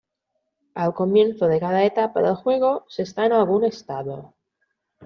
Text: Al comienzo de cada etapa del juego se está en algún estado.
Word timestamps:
Al 0.73 0.95
comienzo 0.95 1.45
de 1.47 1.59
cada 1.59 1.83
etapa 1.85 2.23
del 2.23 2.33
juego 2.33 2.87
se 2.89 3.03
está 3.03 3.27
en 3.27 3.33
algún 3.33 3.65
estado. 3.65 4.33